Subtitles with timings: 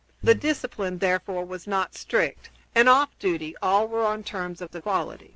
[0.23, 5.29] The discipline, therefore, was not strict, and, off duty, all were on terms of equality.